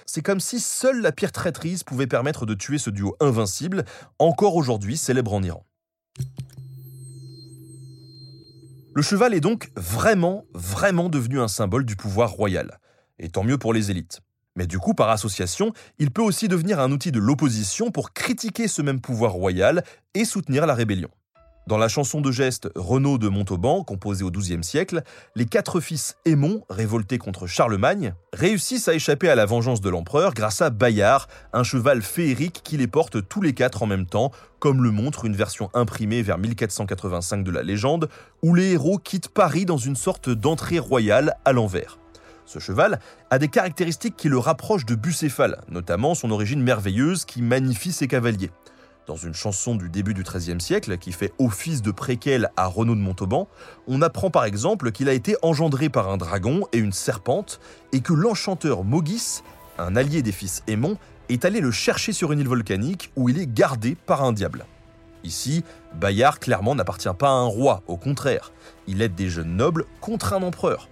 C'est 0.06 0.22
comme 0.22 0.40
si 0.40 0.60
seule 0.60 1.02
la 1.02 1.12
pire 1.12 1.32
traîtrise 1.32 1.84
pouvait 1.84 2.08
permettre 2.08 2.46
de 2.46 2.54
tuer 2.54 2.78
ce 2.78 2.90
duo 2.90 3.16
invincible, 3.20 3.84
encore 4.20 4.56
aujourd'hui 4.56 4.98
célèbre 4.98 5.34
en 5.34 5.44
Iran. 5.44 5.66
Le 8.98 9.04
cheval 9.04 9.36
est 9.36 9.42
donc 9.42 9.70
vraiment, 9.76 10.46
vraiment 10.56 11.08
devenu 11.08 11.40
un 11.40 11.48
symbole 11.48 11.86
du 11.86 11.96
pouvoir 11.96 12.32
royal. 12.32 12.80
Et 13.20 13.30
tant 13.30 13.44
mieux 13.44 13.60
pour 13.60 13.72
les 13.72 13.92
élites. 13.92 14.22
Mais 14.56 14.66
du 14.66 14.80
coup, 14.80 14.96
par 14.96 15.12
association, 15.12 15.72
il 16.00 16.10
peut 16.10 16.24
aussi 16.24 16.48
devenir 16.48 16.80
un 16.80 16.92
outil 16.92 17.12
de 17.12 17.20
l'opposition 17.20 17.92
pour 17.92 18.12
critiquer 18.12 18.68
ce 18.68 18.82
même 18.82 19.00
pouvoir 19.00 19.34
royal 19.34 19.84
et 20.16 20.26
soutenir 20.26 20.66
la 20.66 20.74
rébellion. 20.74 21.12
Dans 21.68 21.78
la 21.78 21.90
chanson 21.90 22.22
de 22.22 22.32
geste 22.32 22.70
Renaud 22.76 23.18
de 23.18 23.28
Montauban, 23.28 23.84
composée 23.84 24.24
au 24.24 24.32
XIIe 24.32 24.64
siècle, 24.64 25.04
les 25.36 25.46
quatre 25.46 25.82
fils 25.82 26.16
Aimon, 26.24 26.64
révoltés 26.70 27.18
contre 27.18 27.46
Charlemagne, 27.46 28.14
réussissent 28.32 28.88
à 28.88 28.94
échapper 28.94 29.28
à 29.28 29.36
la 29.36 29.46
vengeance 29.46 29.82
de 29.82 29.90
l'empereur 29.90 30.34
grâce 30.34 30.62
à 30.62 30.70
Bayard, 30.70 31.28
un 31.52 31.64
cheval 31.64 32.02
féerique 32.04 32.62
qui 32.64 32.78
les 32.78 32.88
porte 32.88 33.28
tous 33.28 33.42
les 33.42 33.54
quatre 33.54 33.84
en 33.84 33.86
même 33.86 34.06
temps, 34.06 34.32
comme 34.60 34.82
le 34.82 34.92
montre 34.92 35.26
une 35.26 35.36
version 35.36 35.70
imprimée 35.74 36.22
vers 36.22 36.38
1485 36.38 37.44
de 37.44 37.52
la 37.52 37.64
légende, 37.64 38.08
où 38.42 38.56
les 38.56 38.72
héros 38.72 38.98
quittent 38.98 39.28
Paris 39.28 39.66
dans 39.66 39.76
une 39.76 39.98
sorte 39.98 40.30
d'entrée 40.30 40.80
royale 40.80 41.36
à 41.44 41.52
l'envers. 41.52 42.00
Ce 42.46 42.60
cheval 42.60 43.02
a 43.30 43.40
des 43.40 43.50
caractéristiques 43.50 44.16
qui 44.16 44.30
le 44.30 44.38
rapprochent 44.38 44.86
de 44.86 44.96
Bucéphale, 44.96 45.60
notamment 45.68 46.16
son 46.16 46.32
origine 46.32 46.64
merveilleuse 46.64 47.26
qui 47.26 47.42
magnifie 47.42 47.92
ses 47.92 48.08
cavaliers 48.08 48.52
dans 49.08 49.16
une 49.16 49.34
chanson 49.34 49.76
du 49.76 49.90
début 49.90 50.14
du 50.14 50.24
XIIIe 50.24 50.60
siècle 50.60 50.98
qui 50.98 51.14
fait 51.14 51.34
office 51.40 51.82
de 51.82 51.92
préquel 51.92 52.52
à 52.58 52.68
Renaud 52.68 52.96
de 52.96 53.00
Montauban, 53.00 53.48
on 53.88 54.02
apprend 54.02 54.30
par 54.30 54.44
exemple 54.44 54.92
qu'il 54.92 55.08
a 55.08 55.14
été 55.14 55.38
engendré 55.42 55.88
par 55.88 56.10
un 56.10 56.18
dragon 56.18 56.68
et 56.74 56.78
une 56.78 56.92
serpente 56.92 57.62
et 57.94 58.02
que 58.02 58.14
l'enchanteur 58.14 58.84
Mogis, 58.84 59.44
un 59.78 59.96
allié 59.96 60.22
des 60.22 60.34
fils 60.34 60.62
Aimon, 60.68 60.98
est 61.30 61.46
allé 61.46 61.62
le 61.62 61.72
chercher 61.72 62.12
sur 62.12 62.34
une 62.34 62.40
île 62.40 62.50
volcanique 62.50 63.12
où 63.16 63.30
il 63.30 63.40
est 63.40 63.52
gardé 63.52 63.96
par 63.96 64.24
un 64.24 64.34
diable. 64.34 64.66
Ici, 65.24 65.64
Bayard 65.96 66.40
clairement 66.40 66.76
n'appartient 66.76 67.08
pas 67.18 67.30
à 67.30 67.32
un 67.32 67.46
roi, 67.46 67.84
au 67.88 67.96
contraire, 67.96 68.52
il 68.88 69.02
aide 69.02 69.16
des 69.16 69.30
jeunes 69.30 69.56
nobles 69.56 69.86
contre 70.02 70.34
un 70.34 70.44
empereur. 70.44 70.90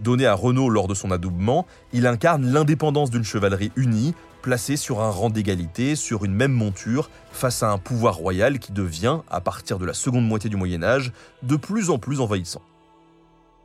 Donné 0.00 0.26
à 0.26 0.34
Renaud 0.34 0.68
lors 0.68 0.88
de 0.88 0.94
son 0.94 1.10
adoubement, 1.10 1.66
il 1.92 2.06
incarne 2.06 2.52
l'indépendance 2.52 3.10
d'une 3.10 3.24
chevalerie 3.24 3.72
unie, 3.76 4.14
placée 4.42 4.76
sur 4.76 5.00
un 5.00 5.08
rang 5.08 5.30
d'égalité, 5.30 5.96
sur 5.96 6.24
une 6.24 6.34
même 6.34 6.52
monture, 6.52 7.08
face 7.32 7.62
à 7.62 7.70
un 7.70 7.78
pouvoir 7.78 8.16
royal 8.16 8.58
qui 8.58 8.72
devient, 8.72 9.20
à 9.30 9.40
partir 9.40 9.78
de 9.78 9.86
la 9.86 9.94
seconde 9.94 10.26
moitié 10.26 10.50
du 10.50 10.56
Moyen 10.56 10.82
Âge, 10.82 11.12
de 11.42 11.56
plus 11.56 11.88
en 11.88 11.98
plus 11.98 12.20
envahissant. 12.20 12.60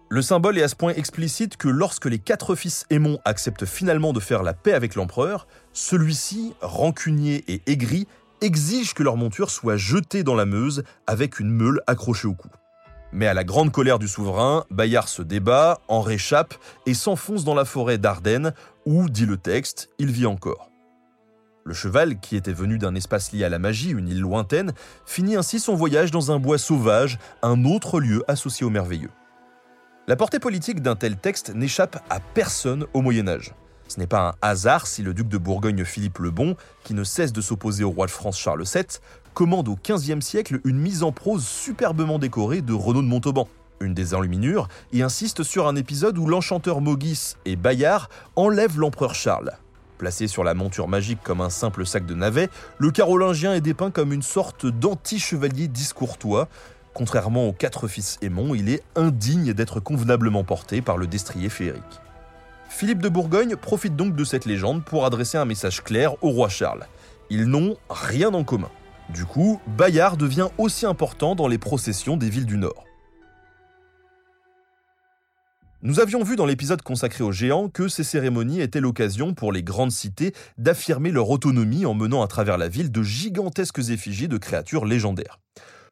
Le 0.10 0.22
symbole 0.22 0.58
est 0.58 0.64
à 0.64 0.70
ce 0.70 0.76
point 0.76 0.94
explicite 0.94 1.58
que 1.58 1.68
lorsque 1.68 2.06
les 2.06 2.20
quatre 2.20 2.56
fils 2.56 2.86
Aimon 2.90 3.20
acceptent 3.26 3.66
finalement 3.66 4.14
de 4.14 4.22
faire 4.22 4.42
la 4.42 4.54
paix 4.54 4.72
avec 4.72 4.96
l'empereur, 4.96 5.48
celui-ci, 5.74 6.54
rancunier 6.62 7.44
et 7.52 7.62
aigri, 7.66 8.08
exige 8.40 8.94
que 8.94 9.04
leur 9.04 9.18
monture 9.18 9.50
soit 9.50 9.76
jetée 9.76 10.24
dans 10.24 10.36
la 10.36 10.46
Meuse 10.46 10.84
avec 11.08 11.42
une 11.42 11.50
meule 11.50 11.82
accrochée 11.88 12.28
au 12.28 12.36
cou. 12.36 12.48
Mais 13.12 13.28
à 13.28 13.34
la 13.34 13.44
grande 13.44 13.72
colère 13.72 14.00
du 14.00 14.08
souverain, 14.08 14.66
Bayard 14.70 15.08
se 15.08 15.22
débat, 15.22 15.80
en 15.88 16.02
réchappe 16.02 16.56
et 16.86 16.94
s'enfonce 16.94 17.44
dans 17.44 17.56
la 17.56 17.66
forêt 17.66 17.98
d'Ardennes 17.98 18.54
où, 18.86 19.10
dit 19.10 19.26
le 19.26 19.38
texte, 19.38 19.90
il 19.98 20.12
vit 20.12 20.26
encore. 20.26 20.70
Le 21.64 21.74
cheval, 21.74 22.20
qui 22.20 22.36
était 22.36 22.54
venu 22.54 22.78
d'un 22.78 22.96
espace 22.96 23.34
lié 23.34 23.44
à 23.44 23.50
la 23.50 23.60
magie, 23.60 23.92
une 23.92 24.08
île 24.08 24.22
lointaine, 24.22 24.72
finit 25.06 25.36
ainsi 25.36 25.60
son 25.60 25.76
voyage 25.76 26.12
dans 26.12 26.32
un 26.32 26.40
bois 26.40 26.58
sauvage, 26.58 27.20
un 27.42 27.66
autre 27.66 28.00
lieu 28.00 28.24
associé 28.30 28.66
au 28.66 28.70
merveilleux. 28.70 29.12
La 30.08 30.16
portée 30.16 30.40
politique 30.40 30.82
d'un 30.82 30.96
tel 30.96 31.18
texte 31.18 31.54
n'échappe 31.54 32.02
à 32.10 32.22
personne 32.22 32.86
au 32.94 33.02
Moyen 33.02 33.28
Âge. 33.28 33.54
Ce 33.90 34.00
n'est 34.00 34.08
pas 34.08 34.30
un 34.30 34.34
hasard 34.42 34.88
si 34.88 35.02
le 35.02 35.14
duc 35.14 35.28
de 35.28 35.38
Bourgogne 35.38 35.84
Philippe 35.84 36.20
le 36.20 36.32
Bon, 36.32 36.56
qui 36.86 36.94
ne 36.94 37.04
cesse 37.04 37.34
de 37.34 37.42
s'opposer 37.42 37.84
au 37.84 37.90
roi 37.90 38.06
de 38.06 38.12
France 38.12 38.40
Charles 38.40 38.64
VII, 38.64 38.86
commande 39.38 39.68
au 39.68 39.78
XVe 39.88 40.22
siècle 40.22 40.60
une 40.66 40.80
mise 40.80 41.04
en 41.04 41.12
prose 41.12 41.46
superbement 41.46 42.18
décorée 42.18 42.62
de 42.62 42.74
Renaud 42.74 43.04
de 43.04 43.08
Montauban, 43.08 43.48
une 43.82 43.94
des 43.94 44.16
enluminures, 44.16 44.68
et 44.94 45.04
insiste 45.04 45.44
sur 45.44 45.68
un 45.68 45.76
épisode 45.76 46.18
où 46.18 46.26
l'enchanteur 46.26 46.82
Mogis 46.82 47.36
et 47.46 47.56
Bayard 47.56 48.10
enlèvent 48.36 48.80
l'empereur 48.80 49.14
Charles. 49.14 49.52
Placé 50.00 50.26
sur 50.26 50.44
la 50.44 50.56
monture 50.56 50.88
magique 50.88 51.20
comme 51.24 51.42
un 51.42 51.52
simple 51.52 51.86
sac 51.86 52.08
de 52.08 52.16
navet, 52.16 52.50
le 52.80 52.90
carolingien 52.90 53.54
est 53.54 53.62
dépeint 53.62 53.92
comme 53.92 54.12
une 54.12 54.24
sorte 54.24 54.66
d'anti-chevalier 54.66 55.68
discourtois. 55.68 56.50
Contrairement 56.96 57.48
aux 57.48 57.54
quatre 57.54 57.88
fils 57.88 58.18
Aimon, 58.24 58.56
il 58.56 58.70
est 58.70 58.82
indigne 58.96 59.54
d'être 59.54 59.80
convenablement 59.80 60.46
porté 60.46 60.82
par 60.82 60.98
le 60.98 61.06
destrier 61.06 61.50
féerique. 61.50 62.02
Philippe 62.70 63.04
de 63.04 63.10
Bourgogne 63.10 63.56
profite 63.56 63.96
donc 63.96 64.16
de 64.16 64.24
cette 64.24 64.46
légende 64.46 64.84
pour 64.84 65.06
adresser 65.06 65.38
un 65.38 65.46
message 65.46 65.84
clair 65.84 66.16
au 66.24 66.32
roi 66.32 66.50
Charles. 66.50 66.88
Ils 67.30 67.46
n'ont 67.46 67.78
rien 67.88 68.34
en 68.34 68.44
commun. 68.44 68.72
Du 69.14 69.26
coup, 69.26 69.62
Bayard 69.78 70.18
devient 70.18 70.50
aussi 70.58 70.86
important 70.86 71.34
dans 71.36 71.48
les 71.48 71.58
processions 71.58 72.18
des 72.18 72.30
villes 72.30 72.46
du 72.46 72.58
Nord. 72.58 72.84
Nous 75.82 76.00
avions 76.00 76.24
vu 76.24 76.36
dans 76.36 76.46
l'épisode 76.46 76.82
consacré 76.82 77.24
aux 77.24 77.32
géants 77.32 77.70
que 77.70 77.88
ces 77.88 78.04
cérémonies 78.04 78.62
étaient 78.62 78.82
l'occasion 78.82 79.34
pour 79.34 79.54
les 79.54 79.64
grandes 79.64 79.92
cités 79.92 80.34
d'affirmer 80.58 81.12
leur 81.12 81.30
autonomie 81.30 81.86
en 81.86 81.94
menant 81.94 82.22
à 82.22 82.28
travers 82.28 82.58
la 82.58 82.68
ville 82.68 82.92
de 82.92 83.04
gigantesques 83.04 83.90
effigies 83.90 84.28
de 84.28 84.38
créatures 84.38 84.86
légendaires. 84.86 85.40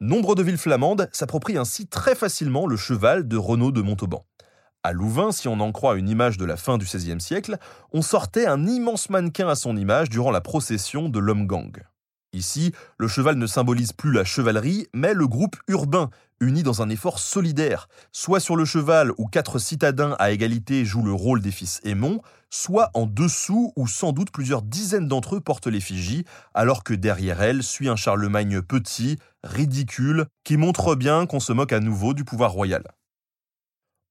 Nombre 0.02 0.36
de 0.36 0.44
villes 0.44 0.58
flamandes 0.58 1.08
s'approprient 1.14 1.58
ainsi 1.58 1.88
très 1.88 2.16
facilement 2.16 2.68
le 2.68 2.76
cheval 2.76 3.28
de 3.28 3.38
Renaud 3.38 3.72
de 3.72 3.82
Montauban. 3.82 4.26
À 4.84 4.92
Louvain, 4.92 5.32
si 5.32 5.48
on 5.48 5.60
en 5.62 5.72
croit 5.72 5.96
une 5.96 6.10
image 6.10 6.38
de 6.38 6.46
la 6.46 6.58
fin 6.58 6.78
du 6.78 6.86
XVIe 6.86 7.22
siècle, 7.22 7.58
on 7.94 8.02
sortait 8.02 8.46
un 8.46 8.66
immense 8.68 9.10
mannequin 9.10 9.48
à 9.48 9.56
son 9.56 9.78
image 9.78 10.10
durant 10.10 10.32
la 10.32 10.42
procession 10.42 11.10
de 11.10 11.20
l'homme 11.20 11.48
gang. 11.48 11.72
Ici, 12.36 12.74
le 12.98 13.08
cheval 13.08 13.38
ne 13.38 13.48
symbolise 13.48 13.94
plus 13.94 14.12
la 14.12 14.26
chevalerie, 14.26 14.88
mais 14.94 15.14
le 15.14 15.26
groupe 15.26 15.56
urbain, 15.70 16.10
uni 16.42 16.64
dans 16.64 16.82
un 16.82 16.90
effort 16.90 17.20
solidaire, 17.20 17.88
soit 18.12 18.42
sur 18.42 18.58
le 18.58 18.66
cheval 18.66 19.14
où 19.18 19.26
quatre 19.28 19.58
citadins 19.58 20.18
à 20.20 20.32
égalité 20.32 20.84
jouent 20.84 21.06
le 21.06 21.14
rôle 21.14 21.42
des 21.42 21.52
fils 21.52 21.80
Aimon, 21.86 22.22
soit 22.50 22.92
en 22.94 23.06
dessous 23.06 23.72
où 23.78 23.88
sans 23.88 24.12
doute 24.12 24.32
plusieurs 24.32 24.62
dizaines 24.62 25.08
d'entre 25.08 25.38
eux 25.38 25.42
portent 25.42 25.68
l'effigie, 25.68 26.26
alors 26.54 26.84
que 26.84 26.94
derrière 26.94 27.42
elle 27.42 27.64
suit 27.64 27.88
un 27.88 27.96
Charlemagne 27.96 28.62
petit, 28.62 29.18
ridicule, 29.44 30.26
qui 30.44 30.58
montre 30.58 30.96
bien 30.96 31.26
qu'on 31.28 31.40
se 31.40 31.54
moque 31.54 31.74
à 31.74 31.80
nouveau 31.80 32.14
du 32.14 32.26
pouvoir 32.26 32.52
royal. 32.52 32.84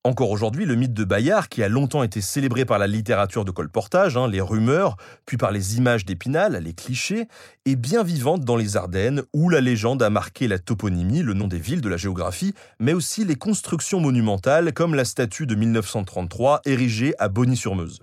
Encore 0.07 0.31
aujourd'hui, 0.31 0.67
le 0.67 0.75
mythe 0.75 0.93
de 0.93 1.05
Bayard, 1.05 1.49
qui 1.49 1.63
a 1.63 1.69
longtemps 1.71 2.03
été 2.03 2.21
célébré 2.21 2.67
par 2.67 2.79
la 2.79 2.87
littérature 2.87 3.47
de 3.47 3.51
colportage, 3.51 4.19
hein, 4.19 4.29
les 4.29 4.43
rumeurs, 4.43 4.99
puis 5.25 5.39
par 5.39 5.51
les 5.51 5.79
images 5.79 6.05
d'Épinal, 6.05 6.63
les 6.63 6.75
clichés, 6.75 7.27
est 7.65 7.75
bien 7.75 8.03
vivante 8.03 8.43
dans 8.43 8.57
les 8.57 8.77
Ardennes, 8.77 9.23
où 9.33 9.49
la 9.49 9.63
légende 9.63 10.03
a 10.03 10.11
marqué 10.11 10.47
la 10.47 10.59
toponymie, 10.59 11.23
le 11.23 11.33
nom 11.33 11.49
des 11.49 11.59
villes 11.59 11.81
de 11.81 11.89
la 11.89 11.97
géographie, 11.97 12.53
mais 12.79 12.93
aussi 12.93 13.25
les 13.25 13.37
constructions 13.37 13.99
monumentales, 13.99 14.75
comme 14.75 14.95
la 14.95 15.07
statue 15.07 15.47
de 15.47 15.55
1933 15.55 16.61
érigée 16.67 17.15
à 17.19 17.31
Bonny-sur-Meuse. 17.31 18.01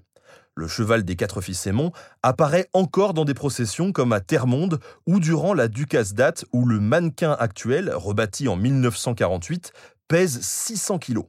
Le 0.55 0.67
cheval 0.67 1.03
des 1.03 1.15
quatre 1.15 1.39
fils 1.39 1.67
Aimon 1.67 1.91
apparaît 2.23 2.67
encore 2.73 3.13
dans 3.13 3.25
des 3.25 3.35
processions 3.35 3.91
comme 3.91 4.11
à 4.11 4.21
Termonde 4.21 4.79
ou 5.05 5.19
durant 5.19 5.53
la 5.53 5.67
Ducasse 5.67 6.15
date 6.15 6.45
où 6.51 6.65
le 6.65 6.79
mannequin 6.79 7.33
actuel, 7.33 7.91
rebâti 7.93 8.47
en 8.47 8.55
1948, 8.55 9.71
pèse 10.07 10.41
600 10.41 10.97
kilos 10.97 11.27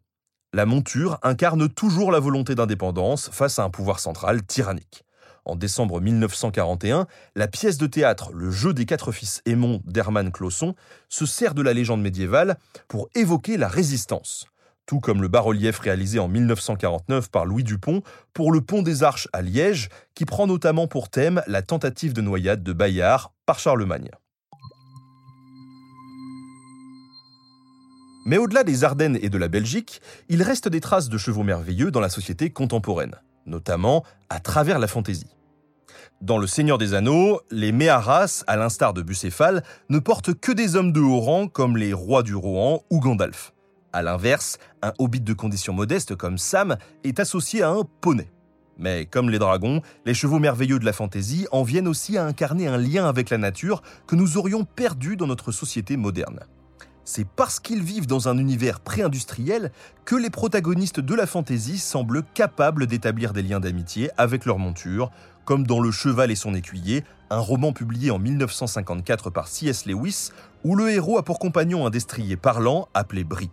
la 0.52 0.66
monture 0.66 1.18
incarne 1.22 1.68
toujours 1.68 2.12
la 2.12 2.20
volonté 2.20 2.54
d'indépendance 2.54 3.30
face 3.32 3.58
à 3.58 3.64
un 3.64 3.70
pouvoir 3.70 4.00
central 4.00 4.42
tyrannique. 4.42 5.04
En 5.44 5.56
décembre 5.56 6.00
1941, 6.00 7.06
la 7.34 7.48
pièce 7.48 7.78
de 7.78 7.86
théâtre 7.86 8.30
Le 8.32 8.50
jeu 8.50 8.74
des 8.74 8.84
quatre 8.84 9.12
fils 9.12 9.40
Aymon 9.46 9.80
d'Hermann 9.84 10.30
Clausson 10.30 10.74
se 11.08 11.26
sert 11.26 11.54
de 11.54 11.62
la 11.62 11.72
légende 11.72 12.02
médiévale 12.02 12.58
pour 12.86 13.08
évoquer 13.14 13.56
la 13.56 13.66
résistance. 13.66 14.46
Tout 14.86 15.00
comme 15.00 15.22
le 15.22 15.28
bas-relief 15.28 15.78
réalisé 15.78 16.18
en 16.18 16.28
1949 16.28 17.30
par 17.30 17.46
Louis 17.46 17.64
Dupont 17.64 18.02
pour 18.34 18.52
le 18.52 18.60
pont 18.60 18.82
des 18.82 19.02
Arches 19.02 19.28
à 19.32 19.40
Liège, 19.40 19.88
qui 20.14 20.26
prend 20.26 20.46
notamment 20.46 20.86
pour 20.86 21.08
thème 21.08 21.42
la 21.46 21.62
tentative 21.62 22.12
de 22.12 22.20
noyade 22.20 22.62
de 22.62 22.72
Bayard 22.72 23.32
par 23.46 23.58
Charlemagne. 23.58 24.10
Mais 28.24 28.38
au-delà 28.38 28.62
des 28.62 28.84
Ardennes 28.84 29.18
et 29.20 29.30
de 29.30 29.38
la 29.38 29.48
Belgique, 29.48 30.00
il 30.28 30.42
reste 30.42 30.68
des 30.68 30.80
traces 30.80 31.08
de 31.08 31.18
chevaux 31.18 31.42
merveilleux 31.42 31.90
dans 31.90 32.00
la 32.00 32.08
société 32.08 32.50
contemporaine, 32.50 33.16
notamment 33.46 34.04
à 34.30 34.38
travers 34.38 34.78
la 34.78 34.86
fantaisie. 34.86 35.34
Dans 36.20 36.38
Le 36.38 36.46
Seigneur 36.46 36.78
des 36.78 36.94
Anneaux, 36.94 37.40
les 37.50 37.72
Méharas, 37.72 38.44
à 38.46 38.56
l'instar 38.56 38.94
de 38.94 39.02
Bucéphale, 39.02 39.64
ne 39.88 39.98
portent 39.98 40.34
que 40.34 40.52
des 40.52 40.76
hommes 40.76 40.92
de 40.92 41.00
haut 41.00 41.18
rang 41.18 41.48
comme 41.48 41.76
les 41.76 41.92
rois 41.92 42.22
du 42.22 42.36
Rohan 42.36 42.84
ou 42.90 43.00
Gandalf. 43.00 43.52
A 43.92 44.02
l'inverse, 44.02 44.58
un 44.82 44.92
hobbit 45.00 45.20
de 45.20 45.32
condition 45.32 45.72
modeste 45.72 46.14
comme 46.14 46.38
Sam 46.38 46.76
est 47.02 47.18
associé 47.18 47.62
à 47.62 47.70
un 47.70 47.82
poney. 48.00 48.30
Mais 48.78 49.04
comme 49.04 49.30
les 49.30 49.38
dragons, 49.38 49.82
les 50.06 50.14
chevaux 50.14 50.38
merveilleux 50.38 50.78
de 50.78 50.84
la 50.84 50.92
fantaisie 50.92 51.46
en 51.50 51.64
viennent 51.64 51.88
aussi 51.88 52.16
à 52.16 52.24
incarner 52.24 52.68
un 52.68 52.78
lien 52.78 53.06
avec 53.06 53.28
la 53.28 53.38
nature 53.38 53.82
que 54.06 54.14
nous 54.14 54.38
aurions 54.38 54.64
perdu 54.64 55.16
dans 55.16 55.26
notre 55.26 55.50
société 55.50 55.96
moderne. 55.96 56.40
C'est 57.04 57.26
parce 57.26 57.58
qu'ils 57.58 57.82
vivent 57.82 58.06
dans 58.06 58.28
un 58.28 58.38
univers 58.38 58.78
pré-industriel 58.78 59.72
que 60.04 60.14
les 60.14 60.30
protagonistes 60.30 61.00
de 61.00 61.14
la 61.14 61.26
fantaisie 61.26 61.78
semblent 61.78 62.22
capables 62.34 62.86
d'établir 62.86 63.32
des 63.32 63.42
liens 63.42 63.58
d'amitié 63.58 64.10
avec 64.16 64.44
leur 64.46 64.58
monture, 64.58 65.10
comme 65.44 65.66
dans 65.66 65.80
Le 65.80 65.90
Cheval 65.90 66.30
et 66.30 66.36
son 66.36 66.54
écuyer, 66.54 67.02
un 67.30 67.40
roman 67.40 67.72
publié 67.72 68.12
en 68.12 68.20
1954 68.20 69.30
par 69.30 69.48
C.S. 69.48 69.86
Lewis, 69.86 70.30
où 70.62 70.76
le 70.76 70.90
héros 70.90 71.18
a 71.18 71.24
pour 71.24 71.40
compagnon 71.40 71.86
un 71.86 71.90
destrier 71.90 72.36
parlant 72.36 72.88
appelé 72.94 73.24
Brie. 73.24 73.50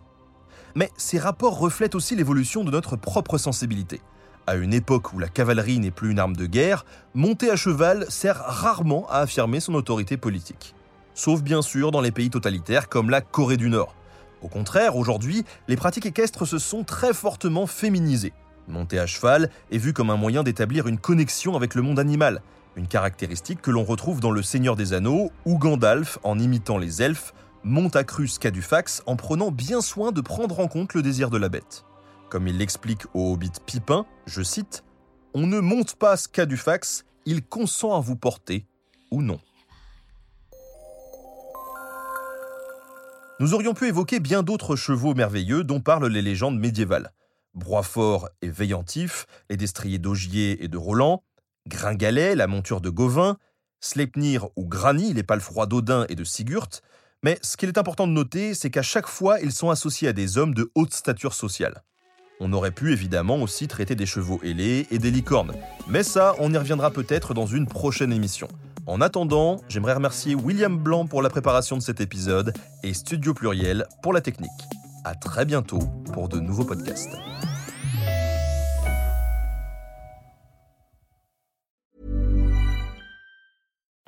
Mais 0.76 0.90
ces 0.96 1.18
rapports 1.18 1.58
reflètent 1.58 1.96
aussi 1.96 2.14
l'évolution 2.14 2.62
de 2.62 2.70
notre 2.70 2.94
propre 2.94 3.36
sensibilité. 3.36 4.00
À 4.46 4.54
une 4.54 4.72
époque 4.72 5.12
où 5.12 5.18
la 5.18 5.28
cavalerie 5.28 5.80
n'est 5.80 5.90
plus 5.90 6.12
une 6.12 6.20
arme 6.20 6.36
de 6.36 6.46
guerre, 6.46 6.84
monter 7.14 7.50
à 7.50 7.56
cheval 7.56 8.06
sert 8.08 8.36
rarement 8.36 9.08
à 9.10 9.18
affirmer 9.18 9.58
son 9.58 9.74
autorité 9.74 10.16
politique 10.16 10.74
sauf 11.20 11.42
bien 11.42 11.60
sûr 11.60 11.90
dans 11.90 12.00
les 12.00 12.12
pays 12.12 12.30
totalitaires 12.30 12.88
comme 12.88 13.10
la 13.10 13.20
Corée 13.20 13.58
du 13.58 13.68
Nord. 13.68 13.94
Au 14.40 14.48
contraire, 14.48 14.96
aujourd'hui, 14.96 15.44
les 15.68 15.76
pratiques 15.76 16.06
équestres 16.06 16.46
se 16.46 16.58
sont 16.58 16.82
très 16.82 17.12
fortement 17.12 17.66
féminisées. 17.66 18.32
Monter 18.68 18.98
à 18.98 19.06
cheval 19.06 19.50
est 19.70 19.76
vu 19.76 19.92
comme 19.92 20.08
un 20.08 20.16
moyen 20.16 20.42
d'établir 20.42 20.86
une 20.86 20.98
connexion 20.98 21.56
avec 21.56 21.74
le 21.74 21.82
monde 21.82 21.98
animal, 21.98 22.40
une 22.74 22.86
caractéristique 22.86 23.60
que 23.60 23.70
l'on 23.70 23.84
retrouve 23.84 24.20
dans 24.20 24.30
Le 24.30 24.42
Seigneur 24.42 24.76
des 24.76 24.94
Anneaux, 24.94 25.30
où 25.44 25.58
Gandalf, 25.58 26.18
en 26.22 26.38
imitant 26.38 26.78
les 26.78 27.02
elfes, 27.02 27.34
monte 27.64 27.96
à 27.96 28.04
Crus 28.04 28.38
Cadufax 28.38 29.02
en 29.04 29.16
prenant 29.16 29.50
bien 29.50 29.82
soin 29.82 30.12
de 30.12 30.22
prendre 30.22 30.58
en 30.58 30.68
compte 30.68 30.94
le 30.94 31.02
désir 31.02 31.28
de 31.28 31.36
la 31.36 31.50
bête. 31.50 31.84
Comme 32.30 32.48
il 32.48 32.56
l'explique 32.56 33.04
au 33.12 33.34
hobbit 33.34 33.52
Pipin, 33.66 34.06
je 34.24 34.42
cite 34.42 34.84
On 35.34 35.46
ne 35.46 35.60
monte 35.60 35.96
pas 35.96 36.16
Cadufax, 36.32 37.04
il 37.26 37.42
consent 37.42 37.94
à 37.94 38.00
vous 38.00 38.16
porter 38.16 38.64
ou 39.10 39.20
non. 39.20 39.38
Nous 43.40 43.54
aurions 43.54 43.72
pu 43.72 43.88
évoquer 43.88 44.20
bien 44.20 44.42
d'autres 44.42 44.76
chevaux 44.76 45.14
merveilleux 45.14 45.64
dont 45.64 45.80
parlent 45.80 46.08
les 46.08 46.20
légendes 46.20 46.58
médiévales. 46.58 47.10
Broifort 47.54 48.28
et 48.42 48.50
Veillantif, 48.50 49.24
les 49.48 49.56
destriers 49.56 49.98
d'Augier 49.98 50.62
et 50.62 50.68
de 50.68 50.76
Roland, 50.76 51.24
Gringalet, 51.66 52.34
la 52.34 52.46
monture 52.46 52.82
de 52.82 52.90
Gauvin, 52.90 53.38
Sleipnir 53.80 54.48
ou 54.56 54.66
Grani, 54.66 55.14
les 55.14 55.22
palefrois 55.22 55.64
d'Odin 55.64 56.04
et 56.10 56.16
de 56.16 56.22
Sigurd. 56.22 56.68
Mais 57.22 57.38
ce 57.40 57.56
qu'il 57.56 57.70
est 57.70 57.78
important 57.78 58.06
de 58.06 58.12
noter, 58.12 58.52
c'est 58.52 58.68
qu'à 58.68 58.82
chaque 58.82 59.08
fois, 59.08 59.40
ils 59.40 59.52
sont 59.52 59.70
associés 59.70 60.08
à 60.08 60.12
des 60.12 60.36
hommes 60.36 60.52
de 60.52 60.70
haute 60.74 60.92
stature 60.92 61.32
sociale. 61.32 61.82
On 62.40 62.52
aurait 62.52 62.72
pu 62.72 62.92
évidemment 62.92 63.40
aussi 63.40 63.68
traiter 63.68 63.94
des 63.94 64.04
chevaux 64.04 64.40
ailés 64.42 64.86
et 64.90 64.98
des 64.98 65.10
licornes, 65.10 65.54
mais 65.88 66.02
ça, 66.02 66.34
on 66.40 66.52
y 66.52 66.58
reviendra 66.58 66.90
peut-être 66.90 67.32
dans 67.32 67.46
une 67.46 67.66
prochaine 67.66 68.12
émission. 68.12 68.48
En 68.90 69.00
attendant, 69.00 69.60
j'aimerais 69.68 69.92
remercier 69.92 70.34
William 70.34 70.76
Blanc 70.76 71.06
pour 71.06 71.22
la 71.22 71.30
préparation 71.30 71.76
de 71.76 71.80
cet 71.80 72.00
épisode 72.00 72.52
et 72.82 72.92
Studio 72.92 73.32
Pluriel 73.32 73.86
pour 74.02 74.12
la 74.12 74.20
technique. 74.20 74.50
À 75.04 75.14
très 75.14 75.44
bientôt 75.44 75.78
pour 76.12 76.28
de 76.28 76.40
nouveaux 76.40 76.64
podcasts. 76.64 77.16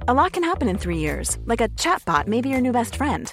A 0.09 0.12
lot 0.12 0.33
can 0.33 0.42
happen 0.42 0.68
in 0.68 0.77
three 0.77 0.99
years, 0.99 1.38
like 1.47 1.61
a 1.61 1.68
chatbot 1.79 2.27
may 2.27 2.40
your 2.45 2.61
new 2.61 2.73
best 2.73 2.97
friend. 2.97 3.33